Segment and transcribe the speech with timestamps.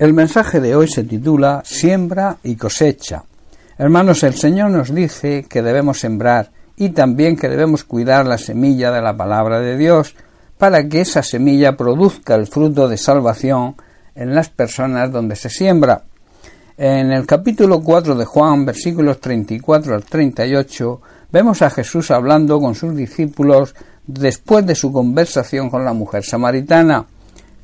[0.00, 3.22] El mensaje de hoy se titula Siembra y cosecha.
[3.76, 8.90] Hermanos, el Señor nos dice que debemos sembrar y también que debemos cuidar la semilla
[8.92, 10.14] de la palabra de Dios
[10.56, 13.74] para que esa semilla produzca el fruto de salvación
[14.14, 16.04] en las personas donde se siembra.
[16.78, 22.74] En el capítulo 4 de Juan, versículos 34 al 38, vemos a Jesús hablando con
[22.74, 23.74] sus discípulos
[24.06, 27.04] después de su conversación con la mujer samaritana.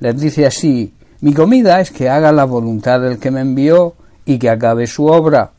[0.00, 4.38] Les dice así mi comida es que haga la voluntad del que me envió y
[4.38, 5.52] que acabe su obra.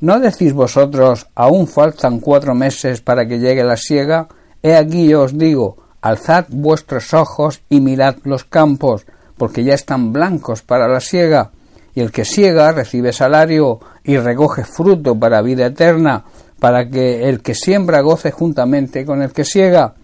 [0.00, 4.28] ¿No decís vosotros, aún faltan cuatro meses para que llegue la siega?
[4.62, 9.04] He aquí yo os digo, alzad vuestros ojos y mirad los campos,
[9.36, 11.50] porque ya están blancos para la siega.
[11.94, 16.24] Y el que siega recibe salario y recoge fruto para vida eterna,
[16.60, 19.94] para que el que siembra goce juntamente con el que siega.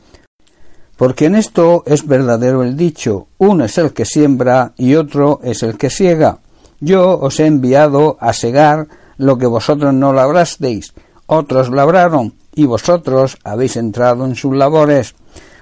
[0.96, 5.62] Porque en esto es verdadero el dicho, uno es el que siembra y otro es
[5.62, 6.38] el que siega.
[6.80, 8.88] Yo os he enviado a segar
[9.18, 10.94] lo que vosotros no labrasteis,
[11.26, 15.14] otros labraron, y vosotros habéis entrado en sus labores.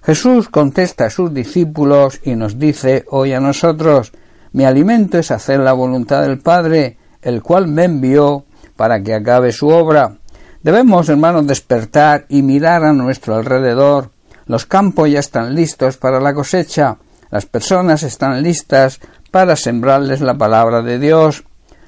[0.03, 4.13] Jesús contesta a sus discípulos y nos dice hoy a nosotros,
[4.53, 8.45] mi alimento es hacer la voluntad del Padre, el cual me envió
[8.77, 10.19] para que acabe su obra.
[10.63, 14.11] Debemos, hermanos, despertar y mirar a nuestro alrededor
[14.47, 16.97] los campos ya están listos para la cosecha,
[17.31, 21.45] las personas están listas para sembrarles la palabra de Dios.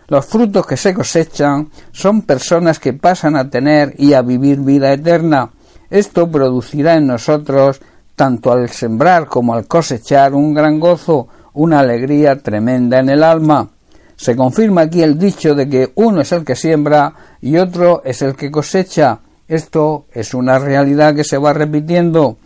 [0.08, 4.92] Los frutos que se cosechan son personas que pasan a tener y a vivir vida
[4.92, 5.50] eterna.
[5.90, 7.80] Esto producirá en nosotros,
[8.16, 13.68] tanto al sembrar como al cosechar, un gran gozo, una alegría tremenda en el alma.
[14.16, 18.22] Se confirma aquí el dicho de que uno es el que siembra y otro es
[18.22, 19.20] el que cosecha.
[19.46, 22.38] Esto es una realidad que se va repitiendo.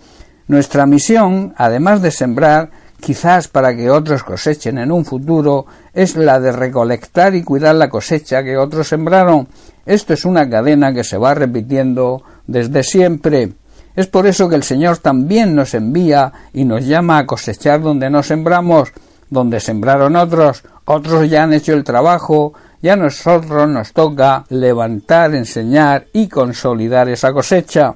[0.51, 6.41] Nuestra misión, además de sembrar, quizás para que otros cosechen en un futuro, es la
[6.41, 9.47] de recolectar y cuidar la cosecha que otros sembraron.
[9.87, 13.53] Esto es una cadena que se va repitiendo desde siempre.
[13.95, 18.11] Es por eso que el Señor también nos envía y nos llama a cosechar donde
[18.11, 18.93] no sembramos,
[19.29, 25.33] donde sembraron otros, otros ya han hecho el trabajo, ya a nosotros nos toca levantar,
[25.33, 27.95] enseñar y consolidar esa cosecha.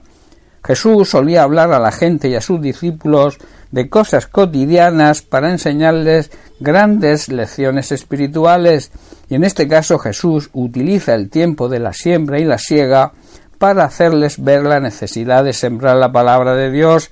[0.64, 3.38] Jesús solía hablar a la gente y a sus discípulos
[3.70, 8.90] de cosas cotidianas para enseñarles grandes lecciones espirituales
[9.28, 13.12] y en este caso Jesús utiliza el tiempo de la siembra y la siega
[13.58, 17.10] para hacerles ver la necesidad de sembrar la palabra de Dios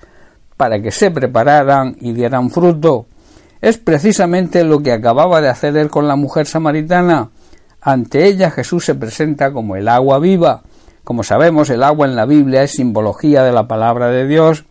[0.56, 3.06] para que se prepararan y dieran fruto.
[3.60, 7.30] Es precisamente lo que acababa de hacer él con la mujer samaritana.
[7.80, 10.62] Ante ella Jesús se presenta como el agua viva,
[11.04, 14.64] como sabemos, el agua en la Biblia es simbología de la palabra de Dios.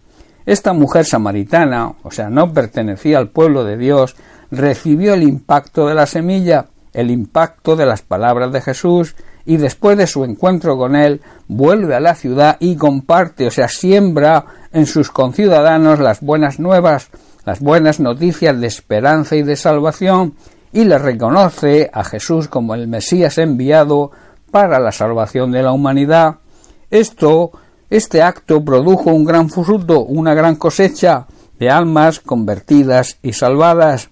[0.45, 4.15] Esta mujer samaritana, o sea, no pertenecía al pueblo de Dios,
[4.49, 9.15] recibió el impacto de la semilla, el impacto de las palabras de Jesús,
[9.45, 13.67] y después de su encuentro con él, vuelve a la ciudad y comparte, o sea,
[13.67, 17.09] siembra en sus conciudadanos las buenas nuevas,
[17.45, 20.35] las buenas noticias de esperanza y de salvación,
[20.73, 24.11] y le reconoce a Jesús como el Mesías enviado
[24.51, 26.35] para la salvación de la humanidad.
[26.89, 27.51] Esto,
[27.89, 31.25] este acto produjo un gran fruto, una gran cosecha
[31.57, 34.09] de almas convertidas y salvadas.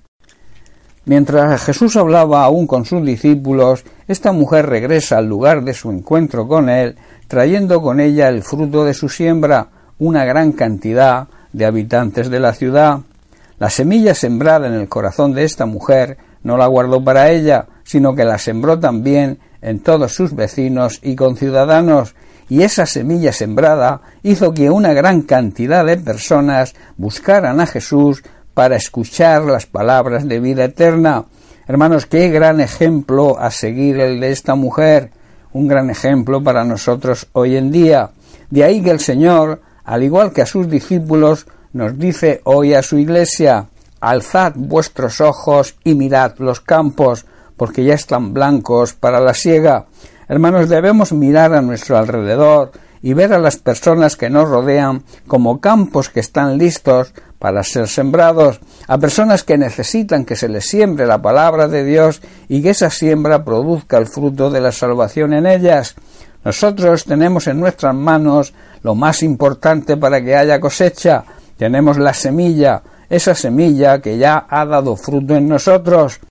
[1.05, 6.47] Mientras Jesús hablaba aún con sus discípulos, esta mujer regresa al lugar de su encuentro
[6.47, 12.29] con él, trayendo con ella el fruto de su siembra, una gran cantidad de habitantes
[12.29, 12.99] de la ciudad.
[13.57, 18.13] La semilla sembrada en el corazón de esta mujer no la guardó para ella, sino
[18.15, 22.15] que la sembró también en todos sus vecinos y conciudadanos,
[22.49, 28.75] y esa semilla sembrada hizo que una gran cantidad de personas buscaran a Jesús para
[28.75, 31.25] escuchar las palabras de vida eterna.
[31.67, 35.11] Hermanos, qué gran ejemplo a seguir el de esta mujer,
[35.53, 38.09] un gran ejemplo para nosotros hoy en día.
[38.49, 42.81] De ahí que el Señor, al igual que a sus discípulos, nos dice hoy a
[42.81, 43.67] su iglesia,
[44.01, 47.25] alzad vuestros ojos y mirad los campos,
[47.59, 49.85] porque ya están blancos para la siega.
[50.29, 52.71] Hermanos, debemos mirar a nuestro alrededor
[53.01, 57.87] y ver a las personas que nos rodean como campos que están listos para ser
[57.87, 62.71] sembrados, a personas que necesitan que se les siembre la palabra de Dios y que
[62.71, 65.95] esa siembra produzca el fruto de la salvación en ellas.
[66.43, 68.53] Nosotros tenemos en nuestras manos
[68.83, 71.25] lo más importante para que haya cosecha.
[71.57, 76.21] Tenemos la semilla, esa semilla que ya ha dado fruto en nosotros.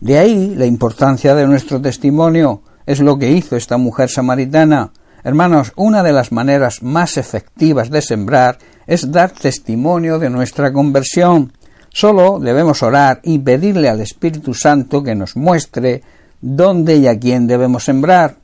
[0.00, 2.62] De ahí la importancia de nuestro testimonio.
[2.84, 4.92] Es lo que hizo esta mujer samaritana.
[5.24, 11.52] Hermanos, una de las maneras más efectivas de sembrar es dar testimonio de nuestra conversión.
[11.88, 16.02] Solo debemos orar y pedirle al Espíritu Santo que nos muestre
[16.40, 18.36] dónde y a quién debemos sembrar.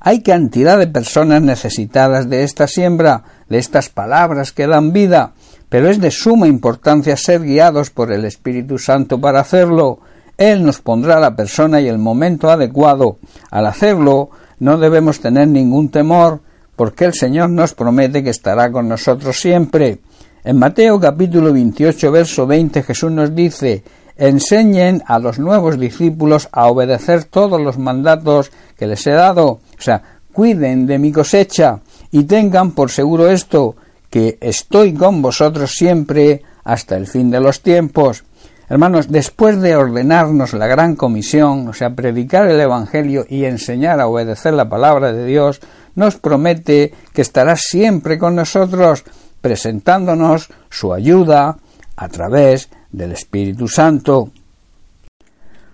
[0.00, 5.32] Hay cantidad de personas necesitadas de esta siembra, de estas palabras que dan vida,
[5.68, 10.00] pero es de suma importancia ser guiados por el Espíritu Santo para hacerlo.
[10.38, 13.18] Él nos pondrá la persona y el momento adecuado.
[13.50, 16.40] Al hacerlo, no debemos tener ningún temor,
[16.76, 19.98] porque el Señor nos promete que estará con nosotros siempre.
[20.44, 23.82] En Mateo capítulo 28, verso 20, Jesús nos dice
[24.16, 29.46] enseñen a los nuevos discípulos a obedecer todos los mandatos que les he dado.
[29.46, 31.80] O sea, cuiden de mi cosecha
[32.10, 33.76] y tengan por seguro esto,
[34.10, 38.24] que estoy con vosotros siempre hasta el fin de los tiempos.
[38.68, 44.08] Hermanos, después de ordenarnos la gran comisión, o sea, predicar el Evangelio y enseñar a
[44.08, 45.60] obedecer la palabra de Dios,
[45.94, 49.04] nos promete que estará siempre con nosotros,
[49.40, 51.58] presentándonos su ayuda
[51.96, 54.30] a través del Espíritu Santo.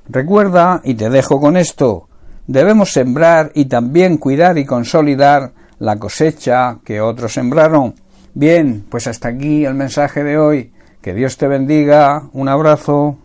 [0.08, 2.08] Recuerda, y te dejo con esto,
[2.46, 7.94] debemos sembrar y también cuidar y consolidar la cosecha que otros sembraron.
[8.34, 10.72] Bien, pues hasta aquí el mensaje de hoy.
[11.02, 12.28] Que Dios te bendiga.
[12.32, 13.16] Un abrazo.